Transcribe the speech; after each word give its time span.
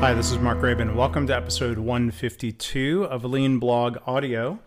Hi, 0.00 0.14
this 0.14 0.30
is 0.30 0.38
Mark 0.38 0.58
Graban. 0.58 0.94
Welcome 0.94 1.26
to 1.26 1.34
episode 1.34 1.76
152 1.76 3.02
of 3.10 3.24
Lean 3.24 3.58
Blog 3.58 3.98
Audio. 4.06 4.60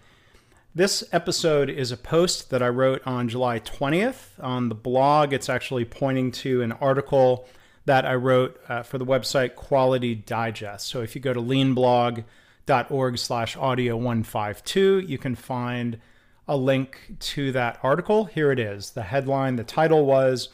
This 0.75 1.05
episode 1.13 1.69
is 1.69 1.89
a 1.89 1.95
post 1.95 2.49
that 2.49 2.61
I 2.61 2.67
wrote 2.67 3.01
on 3.05 3.29
July 3.29 3.61
20th. 3.61 4.43
On 4.43 4.67
the 4.67 4.75
blog, 4.75 5.31
it's 5.31 5.47
actually 5.47 5.85
pointing 5.85 6.33
to 6.33 6.61
an 6.61 6.73
article 6.73 7.47
that 7.85 8.05
I 8.05 8.15
wrote 8.15 8.59
uh, 8.67 8.83
for 8.83 8.97
the 8.97 9.05
website 9.05 9.55
Quality 9.55 10.15
Digest. 10.15 10.87
So 10.87 11.01
if 11.01 11.15
you 11.15 11.21
go 11.21 11.33
to 11.33 11.41
leanblog.org 11.41 13.17
slash 13.17 13.55
audio 13.55 13.95
152, 13.95 14.99
you 14.99 15.17
can 15.17 15.35
find 15.35 15.97
a 16.45 16.57
link 16.57 17.15
to 17.19 17.53
that 17.53 17.79
article. 17.81 18.25
Here 18.25 18.51
it 18.51 18.59
is. 18.59 18.91
The 18.91 19.03
headline, 19.03 19.55
the 19.55 19.63
title 19.63 20.05
was 20.05 20.49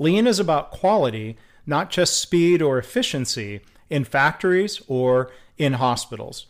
Lean 0.00 0.26
is 0.26 0.40
about 0.40 0.72
quality, 0.72 1.38
not 1.66 1.90
just 1.90 2.18
speed 2.18 2.62
or 2.62 2.78
efficiency 2.78 3.60
in 3.90 4.04
factories 4.04 4.80
or 4.88 5.30
in 5.58 5.74
hospitals. 5.74 6.46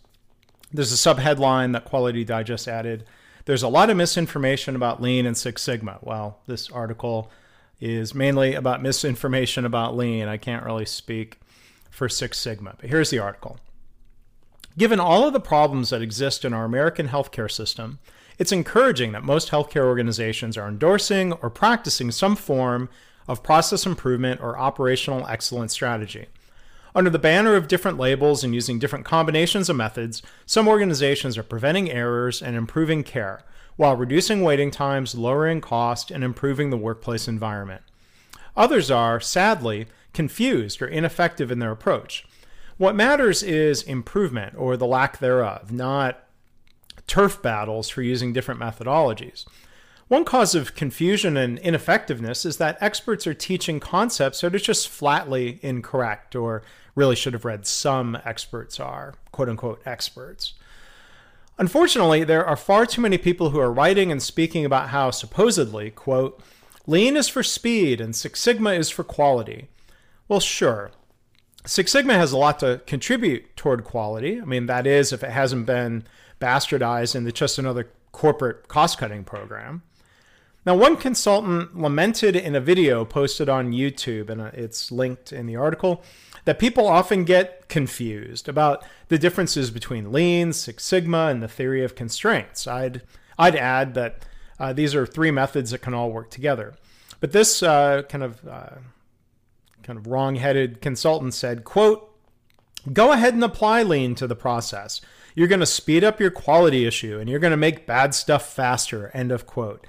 There's 0.73 0.93
a 0.93 1.15
subheadline 1.15 1.73
that 1.73 1.85
Quality 1.85 2.25
Digest 2.25 2.69
added. 2.69 3.05
There's 3.45 3.63
a 3.63 3.69
lot 3.69 3.91
of 3.91 3.97
misinformation 3.97 4.75
about 4.75 5.01
Lean 5.01 5.25
and 5.27 5.37
Six 5.37 5.63
Sigma. 5.63 5.99
Well, 6.03 6.41
this 6.47 6.71
article 6.71 7.31
is 7.81 8.15
mainly 8.15 8.55
about 8.55 8.83
misinformation 8.83 9.65
about 9.65 9.97
Lean. 9.97 10.29
I 10.29 10.37
can't 10.37 10.65
really 10.65 10.87
speak 10.87 11.39
for 11.91 12.09
Six 12.09 12.39
Sigma, 12.39 12.75
but 12.81 12.91
here's 12.91 13.11
the 13.11 13.19
article. 13.19 13.59
Given 14.77 15.01
all 15.01 15.27
of 15.27 15.33
the 15.33 15.41
problems 15.41 15.91
that 15.91 16.03
exist 16.03 16.45
in 16.45 16.53
our 16.53 16.65
American 16.65 17.09
healthcare 17.09 17.51
system, 17.51 17.99
it's 18.39 18.53
encouraging 18.53 19.13
that 19.13 19.25
most 19.25 19.51
healthcare 19.51 19.85
organizations 19.85 20.59
are 20.59 20.69
endorsing 20.69 21.33
or 21.35 21.49
practicing 21.49 22.11
some 22.11 22.37
form 22.37 22.91
of 23.29 23.43
process 23.43 23.87
improvement 23.87 24.41
or 24.41 24.59
operational 24.59 25.27
excellence 25.27 25.73
strategy. 25.73 26.27
Under 26.95 27.11
the 27.11 27.19
banner 27.19 27.57
of 27.57 27.69
different 27.69 27.99
labels 27.99 28.43
and 28.43 28.55
using 28.55 28.79
different 28.79 29.05
combinations 29.05 29.69
of 29.69 29.77
methods, 29.77 30.23
some 30.47 30.67
organizations 30.67 31.37
are 31.37 31.43
preventing 31.43 31.91
errors 31.91 32.41
and 32.41 32.57
improving 32.57 33.03
care 33.03 33.43
while 33.77 33.95
reducing 33.95 34.43
waiting 34.43 34.71
times, 34.71 35.15
lowering 35.15 35.61
cost, 35.61 36.11
and 36.11 36.25
improving 36.25 36.71
the 36.71 36.77
workplace 36.79 37.29
environment. 37.29 37.83
Others 38.57 38.91
are, 38.91 39.21
sadly, 39.21 39.87
confused 40.15 40.81
or 40.81 40.87
ineffective 40.87 41.51
in 41.51 41.59
their 41.59 41.71
approach. 41.71 42.27
What 42.79 42.95
matters 42.95 43.43
is 43.43 43.83
improvement 43.83 44.55
or 44.57 44.77
the 44.77 44.87
lack 44.87 45.19
thereof, 45.19 45.71
not 45.71 46.25
turf 47.07 47.43
battles 47.43 47.89
for 47.89 48.03
using 48.03 48.33
different 48.33 48.61
methodologies. 48.61 49.45
One 50.09 50.25
cause 50.25 50.55
of 50.55 50.77
confusion 50.77 51.37
and 51.37 51.59
ineffectiveness 51.59 52.45
is 52.45 52.59
that 52.59 52.79
experts 52.81 53.27
are 53.27 53.35
teaching 53.35 53.81
concepts 53.81 54.41
that 54.41 54.55
are 54.55 54.59
just 54.59 54.89
flatly 54.89 55.59
incorrect 55.63 56.37
or 56.37 56.63
really 56.95 57.17
should 57.17 57.33
have 57.33 57.45
read 57.45 57.67
some 57.67 58.17
experts 58.25 58.79
are, 58.79 59.15
quote 59.33 59.49
unquote, 59.49 59.83
experts. 59.85 60.55
Unfortunately, 61.59 62.23
there 62.23 62.47
are 62.47 62.57
far 62.57 62.87
too 62.87 63.01
many 63.01 63.19
people 63.19 63.51
who 63.51 63.59
are 63.59 63.73
writing 63.73 64.13
and 64.13 64.23
speaking 64.23 64.65
about 64.65 64.91
how 64.91 65.11
supposedly, 65.11 65.91
quote, 65.91 66.41
lean 66.87 67.17
is 67.17 67.29
for 67.29 67.43
speed 67.43 68.01
and 68.01 68.15
Six 68.15 68.41
Sigma 68.41 68.75
is 68.75 68.91
for 68.91 69.03
quality. 69.03 69.69
Well, 70.29 70.41
sure. 70.41 70.93
Six 71.65 71.91
Sigma 71.91 72.15
has 72.15 72.31
a 72.31 72.39
lot 72.39 72.61
to 72.61 72.81
contribute 72.87 73.57
toward 73.57 73.83
quality. 73.83 74.41
I 74.41 74.45
mean, 74.45 74.67
that 74.67 74.87
is, 74.87 75.13
if 75.13 75.25
it 75.25 75.31
hasn't 75.31 75.67
been 75.67 76.05
bastardized 76.41 77.17
into 77.17 77.33
just 77.33 77.59
another 77.59 77.89
corporate 78.13 78.69
cost 78.69 78.99
cutting 78.99 79.25
program. 79.25 79.83
Now, 80.67 80.75
one 80.75 80.97
consultant 80.97 81.81
lamented 81.81 82.35
in 82.35 82.57
a 82.57 82.61
video 82.61 83.05
posted 83.05 83.49
on 83.49 83.71
YouTube, 83.71 84.29
and 84.29 84.41
it's 84.41 84.91
linked 84.91 85.33
in 85.33 85.47
the 85.47 85.55
article, 85.55 86.03
that 86.45 86.59
people 86.59 86.89
often 86.89 87.23
get 87.23 87.69
confused 87.69 88.49
about 88.49 88.85
the 89.07 89.17
differences 89.17 89.71
between 89.71 90.11
Lean, 90.11 90.53
Six 90.53 90.83
Sigma, 90.83 91.29
and 91.29 91.41
the 91.41 91.47
theory 91.47 91.85
of 91.85 91.95
constraints. 91.95 92.67
I'd, 92.67 93.03
I'd 93.39 93.55
add 93.55 93.95
that 93.95 94.25
uh, 94.59 94.73
these 94.73 94.93
are 94.93 95.07
three 95.07 95.31
methods 95.31 95.71
that 95.71 95.83
can 95.83 95.95
all 95.95 96.11
work 96.11 96.31
together. 96.31 96.75
But 97.21 97.31
this 97.31 97.63
uh, 97.63 98.03
kind 98.09 98.25
of 98.25 98.47
uh, 98.47 98.77
kind 99.85 99.99
of 100.01 100.09
wrong-headed 100.09 100.81
consultant 100.81 101.35
said, 101.35 101.63
"quote 101.65 102.13
Go 102.93 103.13
ahead 103.13 103.35
and 103.35 103.45
apply 103.45 103.83
Lean 103.83 104.17
to 104.17 104.27
the 104.27 104.37
process. 104.37 105.01
You're 105.35 105.49
going 105.49 105.61
to 105.61 105.67
speed 105.67 106.03
up 106.03 106.21
your 106.21 106.31
quality 106.31 106.87
issue, 106.87 107.19
and 107.19 107.31
you're 107.31 107.39
going 107.39 107.53
to 107.53 107.57
make 107.57 107.87
bad 107.87 108.15
stuff 108.15 108.53
faster." 108.53 109.11
End 109.15 109.31
of 109.31 109.47
quote. 109.47 109.87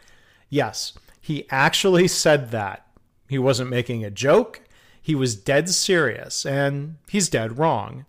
Yes, 0.49 0.93
he 1.21 1.45
actually 1.49 2.07
said 2.07 2.51
that. 2.51 2.85
He 3.27 3.37
wasn't 3.37 3.69
making 3.69 4.05
a 4.05 4.11
joke. 4.11 4.61
He 5.01 5.15
was 5.15 5.35
dead 5.35 5.69
serious, 5.69 6.45
and 6.45 6.97
he's 7.09 7.29
dead 7.29 7.57
wrong. 7.57 8.05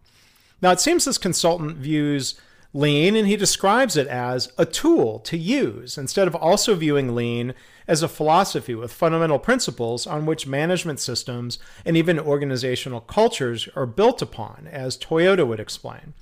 Now, 0.60 0.72
it 0.72 0.80
seems 0.80 1.04
this 1.04 1.18
consultant 1.18 1.76
views 1.76 2.40
lean 2.74 3.16
and 3.16 3.26
he 3.26 3.36
describes 3.36 3.96
it 3.96 4.06
as 4.08 4.52
a 4.58 4.66
tool 4.66 5.18
to 5.20 5.38
use 5.38 5.96
instead 5.96 6.28
of 6.28 6.34
also 6.34 6.74
viewing 6.74 7.14
lean 7.14 7.54
as 7.86 8.02
a 8.02 8.08
philosophy 8.08 8.74
with 8.74 8.92
fundamental 8.92 9.38
principles 9.38 10.06
on 10.06 10.26
which 10.26 10.46
management 10.46 11.00
systems 11.00 11.58
and 11.84 11.96
even 11.96 12.18
organizational 12.18 13.00
cultures 13.00 13.68
are 13.74 13.86
built 13.86 14.20
upon, 14.20 14.68
as 14.70 14.98
Toyota 14.98 15.46
would 15.46 15.60
explain. 15.60 16.12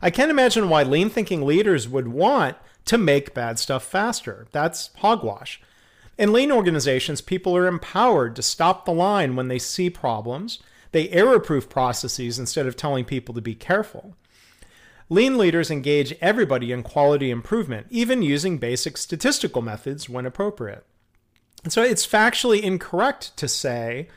I 0.00 0.10
can't 0.10 0.30
imagine 0.30 0.68
why 0.68 0.84
lean 0.84 1.10
thinking 1.10 1.44
leaders 1.44 1.88
would 1.88 2.08
want 2.08 2.56
to 2.88 2.98
make 2.98 3.34
bad 3.34 3.58
stuff 3.58 3.84
faster. 3.84 4.46
That's 4.50 4.90
hogwash. 4.96 5.60
In 6.16 6.32
lean 6.32 6.50
organizations, 6.50 7.20
people 7.20 7.56
are 7.56 7.66
empowered 7.66 8.34
to 8.36 8.42
stop 8.42 8.84
the 8.84 8.92
line 8.92 9.36
when 9.36 9.48
they 9.48 9.58
see 9.58 9.88
problems. 9.88 10.58
They 10.92 11.08
error 11.10 11.38
proof 11.38 11.68
processes 11.68 12.38
instead 12.38 12.66
of 12.66 12.76
telling 12.76 13.04
people 13.04 13.34
to 13.34 13.40
be 13.40 13.54
careful. 13.54 14.16
Lean 15.10 15.38
leaders 15.38 15.70
engage 15.70 16.16
everybody 16.20 16.72
in 16.72 16.82
quality 16.82 17.30
improvement, 17.30 17.86
even 17.90 18.22
using 18.22 18.58
basic 18.58 18.96
statistical 18.96 19.62
methods 19.62 20.08
when 20.08 20.26
appropriate. 20.26 20.84
And 21.64 21.72
so 21.72 21.82
it's 21.82 22.06
factually 22.06 22.62
incorrect 22.62 23.36
to 23.36 23.48
say 23.48 24.08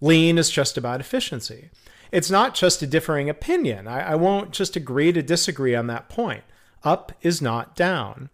lean 0.00 0.38
is 0.38 0.50
just 0.50 0.76
about 0.76 1.00
efficiency. 1.00 1.70
It's 2.10 2.30
not 2.30 2.54
just 2.54 2.82
a 2.82 2.86
differing 2.86 3.28
opinion. 3.28 3.86
I, 3.86 4.12
I 4.12 4.14
won't 4.14 4.52
just 4.52 4.76
agree 4.76 5.12
to 5.12 5.22
disagree 5.22 5.74
on 5.74 5.88
that 5.88 6.08
point. 6.08 6.44
Up 6.84 7.12
is 7.22 7.40
not 7.40 7.74
down. 7.74 8.28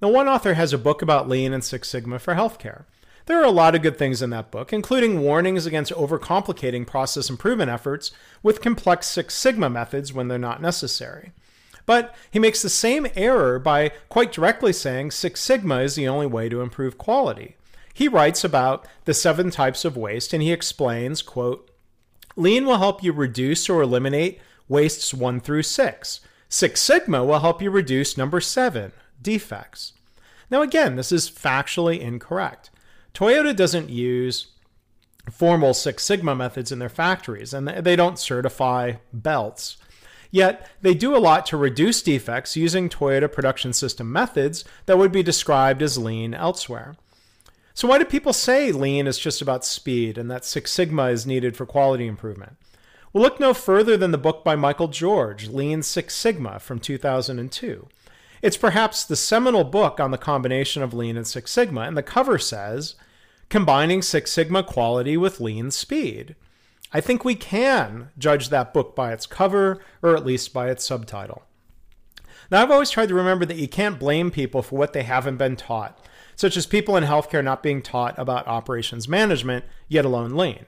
Now, 0.00 0.08
one 0.08 0.28
author 0.28 0.54
has 0.54 0.72
a 0.72 0.78
book 0.78 1.02
about 1.02 1.28
Lean 1.28 1.52
and 1.52 1.62
Six 1.62 1.88
Sigma 1.88 2.18
for 2.18 2.34
healthcare. 2.34 2.84
There 3.26 3.38
are 3.38 3.44
a 3.44 3.50
lot 3.50 3.74
of 3.74 3.82
good 3.82 3.98
things 3.98 4.22
in 4.22 4.30
that 4.30 4.50
book, 4.50 4.72
including 4.72 5.20
warnings 5.20 5.66
against 5.66 5.92
overcomplicating 5.92 6.86
process 6.86 7.28
improvement 7.28 7.70
efforts 7.70 8.10
with 8.42 8.62
complex 8.62 9.06
Six 9.06 9.34
Sigma 9.34 9.68
methods 9.68 10.12
when 10.12 10.28
they're 10.28 10.38
not 10.38 10.62
necessary. 10.62 11.32
But 11.86 12.14
he 12.30 12.38
makes 12.38 12.62
the 12.62 12.70
same 12.70 13.06
error 13.14 13.58
by 13.58 13.92
quite 14.08 14.32
directly 14.32 14.72
saying 14.72 15.10
Six 15.10 15.40
Sigma 15.40 15.80
is 15.80 15.94
the 15.94 16.08
only 16.08 16.26
way 16.26 16.48
to 16.48 16.62
improve 16.62 16.98
quality. 16.98 17.56
He 17.92 18.08
writes 18.08 18.42
about 18.42 18.86
the 19.04 19.14
seven 19.14 19.50
types 19.50 19.84
of 19.84 19.96
waste 19.96 20.32
and 20.32 20.42
he 20.42 20.52
explains, 20.52 21.20
quote, 21.20 21.70
Lean 22.36 22.64
will 22.64 22.78
help 22.78 23.02
you 23.02 23.12
reduce 23.12 23.68
or 23.68 23.82
eliminate 23.82 24.40
wastes 24.68 25.12
1 25.12 25.40
through 25.40 25.64
6. 25.64 26.20
Six 26.52 26.80
Sigma 26.80 27.24
will 27.24 27.38
help 27.38 27.62
you 27.62 27.70
reduce 27.70 28.18
number 28.18 28.40
7, 28.40 28.90
defects. 29.22 29.92
Now, 30.50 30.62
again, 30.62 30.96
this 30.96 31.12
is 31.12 31.30
factually 31.30 32.00
incorrect. 32.00 32.70
Toyota 33.14 33.54
doesn't 33.54 33.88
use 33.88 34.48
formal 35.30 35.72
Six 35.72 36.02
Sigma 36.02 36.34
methods 36.34 36.72
in 36.72 36.80
their 36.80 36.88
factories, 36.88 37.54
and 37.54 37.68
they 37.68 37.94
don't 37.94 38.18
certify 38.18 38.94
belts. 39.12 39.76
Yet, 40.32 40.68
they 40.82 40.92
do 40.92 41.16
a 41.16 41.18
lot 41.18 41.46
to 41.46 41.56
reduce 41.56 42.02
defects 42.02 42.56
using 42.56 42.88
Toyota 42.88 43.30
production 43.30 43.72
system 43.72 44.10
methods 44.10 44.64
that 44.86 44.98
would 44.98 45.12
be 45.12 45.22
described 45.22 45.82
as 45.82 45.98
lean 45.98 46.34
elsewhere. 46.34 46.96
So, 47.74 47.86
why 47.86 47.98
do 47.98 48.04
people 48.04 48.32
say 48.32 48.72
lean 48.72 49.06
is 49.06 49.18
just 49.18 49.40
about 49.40 49.64
speed 49.64 50.18
and 50.18 50.28
that 50.32 50.44
Six 50.44 50.72
Sigma 50.72 51.06
is 51.06 51.26
needed 51.26 51.56
for 51.56 51.64
quality 51.64 52.08
improvement? 52.08 52.56
Well, 53.12 53.24
look 53.24 53.40
no 53.40 53.54
further 53.54 53.96
than 53.96 54.12
the 54.12 54.18
book 54.18 54.44
by 54.44 54.54
Michael 54.54 54.86
George, 54.86 55.48
Lean 55.48 55.82
Six 55.82 56.14
Sigma, 56.14 56.60
from 56.60 56.78
2002. 56.78 57.88
It's 58.40 58.56
perhaps 58.56 59.04
the 59.04 59.16
seminal 59.16 59.64
book 59.64 59.98
on 59.98 60.12
the 60.12 60.18
combination 60.18 60.80
of 60.80 60.94
Lean 60.94 61.16
and 61.16 61.26
Six 61.26 61.50
Sigma, 61.50 61.80
and 61.82 61.96
the 61.96 62.04
cover 62.04 62.38
says, 62.38 62.94
Combining 63.48 64.00
Six 64.00 64.30
Sigma 64.30 64.62
quality 64.62 65.16
with 65.16 65.40
lean 65.40 65.72
speed. 65.72 66.36
I 66.92 67.00
think 67.00 67.24
we 67.24 67.34
can 67.34 68.10
judge 68.16 68.48
that 68.48 68.72
book 68.72 68.94
by 68.94 69.12
its 69.12 69.26
cover, 69.26 69.80
or 70.02 70.16
at 70.16 70.24
least 70.24 70.52
by 70.52 70.70
its 70.70 70.84
subtitle. 70.84 71.42
Now, 72.48 72.62
I've 72.62 72.70
always 72.70 72.90
tried 72.90 73.08
to 73.08 73.14
remember 73.14 73.44
that 73.44 73.56
you 73.56 73.66
can't 73.66 73.98
blame 73.98 74.30
people 74.30 74.62
for 74.62 74.78
what 74.78 74.92
they 74.92 75.02
haven't 75.02 75.36
been 75.36 75.56
taught, 75.56 75.98
such 76.36 76.56
as 76.56 76.64
people 76.64 76.96
in 76.96 77.02
healthcare 77.02 77.42
not 77.42 77.62
being 77.62 77.82
taught 77.82 78.16
about 78.16 78.46
operations 78.46 79.08
management, 79.08 79.64
yet 79.88 80.04
alone 80.04 80.36
lean. 80.36 80.66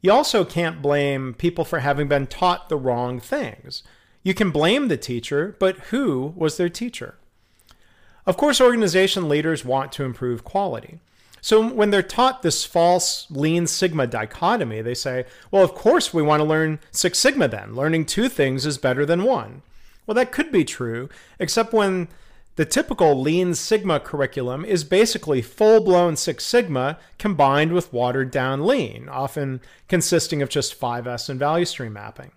You 0.00 0.12
also 0.12 0.44
can't 0.44 0.80
blame 0.80 1.34
people 1.34 1.64
for 1.64 1.80
having 1.80 2.08
been 2.08 2.26
taught 2.26 2.68
the 2.68 2.76
wrong 2.76 3.18
things. 3.20 3.82
You 4.22 4.34
can 4.34 4.50
blame 4.50 4.88
the 4.88 4.96
teacher, 4.96 5.56
but 5.58 5.78
who 5.90 6.34
was 6.36 6.56
their 6.56 6.68
teacher? 6.68 7.16
Of 8.26 8.36
course, 8.36 8.60
organization 8.60 9.28
leaders 9.28 9.64
want 9.64 9.90
to 9.92 10.04
improve 10.04 10.44
quality. 10.44 11.00
So 11.40 11.66
when 11.66 11.90
they're 11.90 12.02
taught 12.02 12.42
this 12.42 12.64
false 12.64 13.26
lean 13.30 13.66
sigma 13.66 14.06
dichotomy, 14.06 14.82
they 14.82 14.94
say, 14.94 15.24
well, 15.50 15.64
of 15.64 15.74
course 15.74 16.12
we 16.12 16.22
want 16.22 16.40
to 16.40 16.44
learn 16.44 16.78
Six 16.90 17.18
Sigma 17.18 17.48
then. 17.48 17.74
Learning 17.74 18.04
two 18.04 18.28
things 18.28 18.66
is 18.66 18.76
better 18.76 19.06
than 19.06 19.24
one. 19.24 19.62
Well, 20.06 20.14
that 20.14 20.32
could 20.32 20.50
be 20.50 20.64
true, 20.64 21.08
except 21.38 21.72
when 21.72 22.08
the 22.58 22.64
typical 22.64 23.20
Lean 23.20 23.54
Sigma 23.54 24.00
curriculum 24.00 24.64
is 24.64 24.82
basically 24.82 25.40
full 25.40 25.80
blown 25.80 26.16
Six 26.16 26.44
Sigma 26.44 26.98
combined 27.16 27.72
with 27.72 27.92
watered 27.92 28.32
down 28.32 28.66
Lean, 28.66 29.08
often 29.08 29.60
consisting 29.86 30.42
of 30.42 30.48
just 30.48 30.78
5S 30.78 31.28
and 31.28 31.38
value 31.38 31.64
stream 31.64 31.92
mapping. 31.92 32.32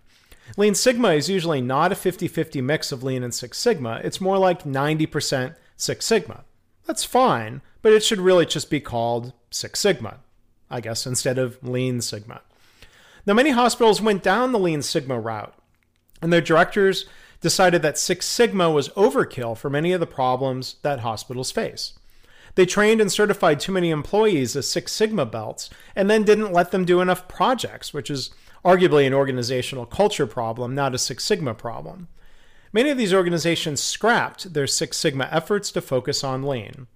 Lean 0.58 0.76
Sigma 0.76 1.14
is 1.14 1.28
usually 1.28 1.60
not 1.60 1.92
a 1.92 1.96
50 1.96 2.28
50 2.28 2.62
mix 2.62 2.92
of 2.92 3.02
Lean 3.02 3.24
and 3.24 3.34
Six 3.34 3.58
Sigma, 3.58 4.00
it's 4.04 4.22
more 4.22 4.38
like 4.38 4.64
90% 4.64 5.56
Six 5.76 6.06
Sigma. 6.06 6.44
That's 6.86 7.04
fine, 7.04 7.64
but 7.82 7.92
it 7.92 8.04
should 8.04 8.22
really 8.22 8.46
just 8.46 8.70
be 8.70 8.80
called 8.80 9.34
Six 9.50 9.80
Sigma, 9.80 10.20
I 10.70 10.82
guess, 10.82 11.08
instead 11.08 11.40
of 11.40 11.58
Lean 11.68 12.00
Sigma. 12.00 12.42
Now, 13.26 13.34
many 13.34 13.50
hospitals 13.50 14.04
went 14.04 14.22
down 14.22 14.52
the 14.52 14.60
Lean 14.60 14.84
Sigma 14.84 15.20
route, 15.20 15.56
and 16.22 16.32
their 16.32 16.42
directors 16.42 17.06
decided 17.42 17.82
that 17.82 17.98
Six 17.98 18.26
Sigma 18.26 18.70
was 18.70 18.90
overkill 18.90 19.58
for 19.58 19.70
many 19.70 19.92
of 19.92 20.00
the 20.00 20.08
problems 20.08 20.76
that 20.84 21.00
hospitals 21.00 21.52
face. 21.52 21.94
They 22.56 22.66
trained 22.66 23.02
and 23.02 23.12
certified 23.12 23.60
too 23.60 23.72
many 23.72 23.90
employees 23.90 24.56
as 24.56 24.68
Six 24.68 24.92
Sigma 24.92 25.26
belts 25.26 25.70
and 25.96 26.10
then 26.10 26.24
didn't 26.24 26.54
let 26.54 26.72
them 26.72 26.86
do 26.86 27.02
enough 27.02 27.28
projects, 27.28 27.94
which 27.94 28.10
is 28.10 28.30
arguably 28.64 29.08
an 29.08 29.14
organizational 29.14 29.86
culture 29.86 30.28
problem, 30.28 30.76
not 30.76 30.94
a 30.94 31.00
Six 31.00 31.24
Sigma 31.24 31.54
problem. 31.54 32.08
Many 32.74 32.90
of 32.90 32.98
these 32.98 33.14
organizations 33.14 33.82
scrapped 33.82 34.54
their 34.54 34.68
Six 34.68 34.98
Sigma 34.98 35.28
efforts 35.32 35.72
to 35.72 35.82
focus 35.82 36.24
on 36.24 36.44
lean. 36.44 36.88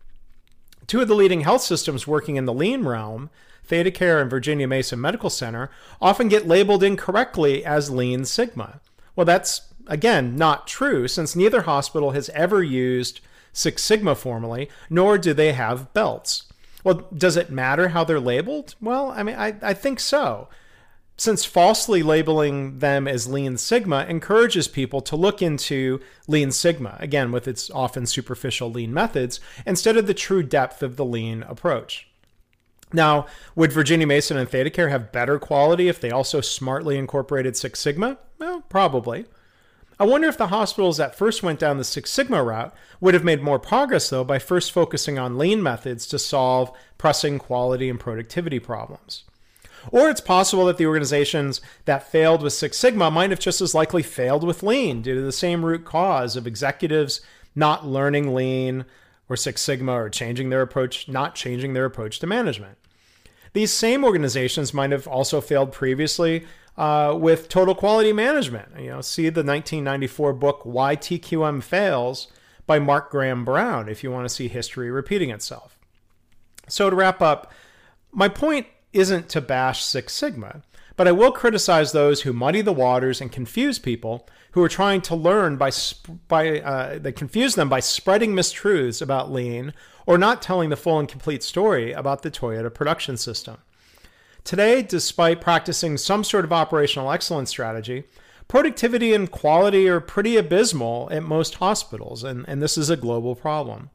Two 0.88 1.02
of 1.02 1.08
the 1.08 1.16
leading 1.16 1.42
health 1.42 1.64
systems 1.64 2.06
working 2.06 2.36
in 2.36 2.46
the 2.46 2.54
lean 2.54 2.84
realm, 2.84 3.30
ThedaCare 3.68 4.22
and 4.22 4.30
Virginia 4.30 4.68
Mason 4.68 5.02
Medical 5.02 5.30
Center, 5.30 5.72
often 6.02 6.28
get 6.28 6.48
labeled 6.48 6.84
incorrectly 6.84 7.66
as 7.66 7.90
Lean 7.90 8.26
Sigma. 8.26 8.80
Well, 9.16 9.26
that's 9.26 9.62
again, 9.88 10.36
not 10.36 10.68
true 10.68 11.08
since 11.08 11.36
neither 11.36 11.64
hospital 11.64 12.12
has 12.12 12.30
ever 12.30 12.64
used 12.64 13.22
Six 13.54 13.84
Sigma 13.84 14.16
formally, 14.16 14.70
nor 14.90 15.18
do 15.18 15.34
they 15.34 15.54
have 15.54 15.94
belts. 15.94 16.44
Well, 16.84 17.08
does 17.16 17.38
it 17.38 17.50
matter 17.50 17.90
how 17.90 18.04
they're 18.04 18.20
labeled? 18.20 18.76
Well, 18.80 19.10
I 19.12 19.24
mean, 19.24 19.36
I, 19.36 19.56
I 19.62 19.74
think 19.74 20.00
so. 20.00 20.50
Since 21.18 21.46
falsely 21.46 22.04
labeling 22.04 22.80
them 22.80 23.08
as 23.08 23.28
Lean 23.28 23.58
Sigma 23.58 24.06
encourages 24.10 24.68
people 24.68 25.00
to 25.02 25.16
look 25.16 25.42
into 25.42 26.02
Lean 26.28 26.52
Sigma, 26.52 26.98
again, 27.00 27.32
with 27.32 27.48
its 27.48 27.72
often 27.72 28.06
superficial 28.06 28.70
lean 28.70 28.94
methods, 28.94 29.40
instead 29.66 29.96
of 29.96 30.08
the 30.08 30.14
true 30.14 30.44
depth 30.44 30.84
of 30.84 30.98
the 30.98 31.06
lean 31.06 31.44
approach. 31.44 32.10
Now, 32.92 33.26
would 33.56 33.72
Virginia 33.72 34.06
Mason 34.06 34.38
and 34.38 34.50
ThedaCare 34.50 34.90
have 34.90 35.14
better 35.14 35.40
quality 35.40 35.88
if 35.88 36.02
they 36.02 36.12
also 36.12 36.42
smartly 36.42 36.98
incorporated 36.98 37.56
Six 37.56 37.80
Sigma? 37.80 38.18
Well, 38.38 38.62
probably. 38.68 39.26
I 40.00 40.06
wonder 40.06 40.28
if 40.28 40.38
the 40.38 40.48
hospitals 40.48 40.98
that 40.98 41.16
first 41.16 41.42
went 41.42 41.60
down 41.60 41.78
the 41.78 41.84
Six 41.84 42.12
Sigma 42.12 42.44
route 42.44 42.74
would 43.00 43.14
have 43.14 43.24
made 43.24 43.42
more 43.42 43.60
progress, 43.60 44.10
though, 44.10 44.24
by 44.26 44.40
first 44.40 44.72
focusing 44.72 45.18
on 45.18 45.38
lean 45.38 45.64
methods 45.64 46.06
to 46.08 46.20
solve 46.20 46.72
pressing 46.98 47.40
quality 47.40 47.90
and 47.90 48.00
productivity 48.00 48.60
problems. 48.60 49.24
Or 49.92 50.10
it's 50.10 50.22
possible 50.22 50.66
that 50.66 50.78
the 50.78 50.88
organizations 50.88 51.62
that 51.86 52.12
failed 52.12 52.42
with 52.42 52.54
Six 52.54 52.78
Sigma 52.78 53.10
might 53.10 53.30
have 53.30 53.40
just 53.40 53.62
as 53.62 53.76
likely 53.76 54.04
failed 54.04 54.44
with 54.44 54.64
lean 54.64 55.02
due 55.02 55.16
to 55.16 55.22
the 55.22 55.32
same 55.32 55.64
root 55.64 55.86
cause 55.86 56.36
of 56.36 56.48
executives 56.48 57.22
not 57.56 57.88
learning 57.88 58.36
lean 58.36 58.86
or 59.30 59.38
Six 59.38 59.62
Sigma 59.62 59.94
or 59.94 60.10
changing 60.10 60.50
their 60.50 60.62
approach, 60.62 61.08
not 61.08 61.36
changing 61.36 61.74
their 61.74 61.86
approach 61.86 62.20
to 62.20 62.28
management. 62.28 62.78
These 63.54 63.72
same 63.72 64.04
organizations 64.04 64.74
might 64.74 64.92
have 64.92 65.08
also 65.08 65.40
failed 65.40 65.72
previously 65.72 66.46
uh, 66.78 67.16
with 67.20 67.50
total 67.50 67.76
quality 67.76 68.14
management. 68.14 68.70
You 68.80 68.90
know, 68.90 69.02
see 69.02 69.24
the 69.24 69.44
1994 69.44 70.34
book 70.34 70.62
Why 70.64 70.96
TQM 70.96 71.64
Fails 71.64 72.28
by 72.68 72.80
Mark 72.80 73.12
Graham 73.12 73.46
Brown 73.46 73.88
if 73.88 74.04
you 74.04 74.12
want 74.12 74.28
to 74.28 74.34
see 74.34 74.48
history 74.48 74.90
repeating 74.92 75.30
itself. 75.30 75.78
So 76.68 76.90
to 76.90 76.96
wrap 76.96 77.22
up, 77.22 77.52
my 78.12 78.28
point 78.28 78.68
isn't 78.94 79.30
to 79.30 79.42
bash 79.42 79.84
Six 79.84 80.14
Sigma, 80.14 80.62
but 80.96 81.08
I 81.08 81.12
will 81.12 81.32
criticize 81.32 81.92
those 81.92 82.22
who 82.22 82.34
muddy 82.34 82.62
the 82.62 82.74
waters 82.74 83.22
and 83.22 83.32
confuse 83.32 83.78
people 83.78 84.28
who 84.52 84.64
are 84.64 84.70
trying 84.70 85.02
to 85.02 85.16
learn 85.16 85.58
by 85.58 85.70
by 86.30 86.62
uh, 86.62 86.98
they 86.98 87.12
confuse 87.12 87.56
them 87.56 87.68
by 87.68 87.82
spreading 87.82 88.34
mistruths 88.34 89.02
about 89.02 89.32
lean 89.32 89.74
or 90.06 90.18
not 90.18 90.42
telling 90.42 90.70
the 90.70 90.78
full 90.78 90.98
and 90.98 91.10
complete 91.10 91.44
story 91.44 91.92
about 91.92 92.22
the 92.22 92.32
Toyota 92.32 92.74
production 92.74 93.18
system. 93.18 93.58
Today, 94.46 94.84
despite 94.84 95.42
practicing 95.42 95.98
some 95.98 96.24
sort 96.24 96.46
of 96.46 96.54
operational 96.54 97.12
excellence 97.12 97.50
strategy, 97.50 98.04
productivity 98.48 99.12
and 99.12 99.32
quality 99.32 99.90
are 99.90 100.00
pretty 100.00 100.38
abysmal 100.38 101.10
at 101.12 101.24
most 101.24 101.56
hospitals, 101.56 102.24
and, 102.24 102.46
and 102.48 102.62
this 102.62 102.78
is 102.78 102.92
a 102.92 102.96
global 102.96 103.36
problem. 103.36 103.90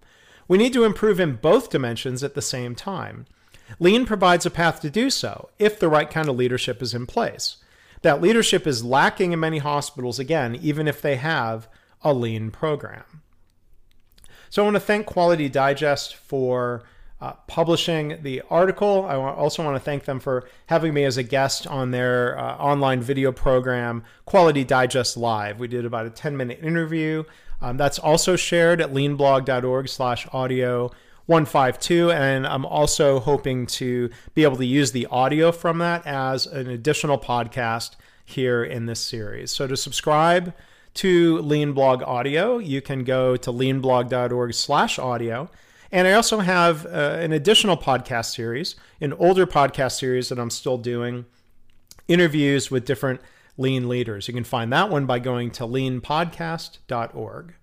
We 0.49 0.59
need 0.59 0.73
to 0.73 0.83
improve 0.83 1.21
in 1.21 1.37
both 1.37 1.71
dimensions 1.71 2.25
at 2.25 2.35
the 2.35 2.43
same 2.43 2.75
time. 2.75 3.27
Lean 3.79 4.05
provides 4.05 4.45
a 4.45 4.51
path 4.51 4.81
to 4.81 4.91
do 4.91 5.09
so 5.09 5.51
if 5.61 5.79
the 5.79 5.89
right 5.89 6.11
kind 6.11 6.29
of 6.29 6.35
leadership 6.35 6.83
is 6.83 6.95
in 6.95 7.07
place. 7.07 7.59
That 8.03 8.21
leadership 8.21 8.67
is 8.67 8.85
lacking 8.85 9.31
in 9.31 9.39
many 9.39 9.59
hospitals, 9.59 10.19
again, 10.19 10.57
even 10.57 10.89
if 10.89 11.01
they 11.01 11.15
have 11.15 11.69
a 12.03 12.13
lean 12.13 12.51
program. 12.51 13.23
So 14.49 14.63
I 14.63 14.65
want 14.65 14.75
to 14.75 14.81
thank 14.81 15.07
Quality 15.07 15.49
Digest 15.49 16.17
for 16.17 16.83
uh, 17.21 17.33
publishing 17.47 18.19
the 18.23 18.43
article. 18.51 19.05
I 19.05 19.15
also 19.17 19.63
want 19.63 19.77
to 19.77 19.81
thank 19.81 20.05
them 20.05 20.21
for 20.21 20.49
having 20.67 20.95
me 20.95 21.05
as 21.05 21.17
a 21.17 21.23
guest 21.23 21.67
on 21.67 21.91
their 21.91 22.39
uh, 22.39 22.57
online 22.57 23.03
video 23.03 23.31
program, 23.31 24.05
Quality 24.25 24.65
Digest 24.65 25.17
Live. 25.17 25.59
We 25.59 25.69
did 25.69 25.85
about 25.85 26.07
a 26.07 26.11
10 26.11 26.37
minute 26.37 26.61
interview. 26.63 27.25
Um, 27.61 27.77
that's 27.77 27.99
also 27.99 28.37
shared 28.37 28.81
at 28.81 28.93
leanblog.org 28.93 29.89
slash 29.89 30.27
audio 30.33 30.91
152. 31.27 32.11
And 32.11 32.47
I'm 32.47 32.65
also 32.65 33.21
hoping 33.21 33.67
to 33.67 34.11
be 34.35 34.45
able 34.45 34.57
to 34.57 34.67
use 34.67 34.93
the 34.93 35.07
audio 35.07 35.53
from 35.53 35.79
that 35.79 36.07
as 36.07 36.47
an 36.47 36.69
additional 36.69 37.19
podcast 37.19 37.97
here 38.25 38.65
in 38.65 38.87
this 38.87 39.01
series. 39.01 39.51
So 39.51 39.67
to 39.67 39.77
subscribe 39.77 40.55
to 40.95 41.39
Leanblog 41.39 42.03
Audio, 42.03 42.59
you 42.59 42.81
can 42.81 43.05
go 43.05 43.37
to 43.37 43.53
leanblog.org 43.53 44.55
slash 44.55 44.99
audio 44.99 45.51
and 45.93 46.07
I 46.07 46.13
also 46.13 46.39
have 46.39 46.87
uh, 46.87 46.89
an 47.21 47.33
additional 47.33 47.77
podcast 47.77 48.35
series, 48.35 48.77
an 49.01 49.13
older 49.15 49.47
podcast 49.47 49.99
series 49.99 50.29
that 50.29 50.39
I'm 50.39 50.51
still 50.51 50.79
doing, 50.79 51.27
interviews 52.09 52.71
with 52.71 52.85
different 52.85 53.21
lean 53.57 53.89
leaders. 53.89 54.29
You 54.29 54.35
can 54.35 54.45
find 54.45 54.73
that 54.73 54.91
one 54.91 55.07
by 55.07 55.19
going 55.19 55.51
to 55.53 55.65
leanpodcast.org. 55.65 57.55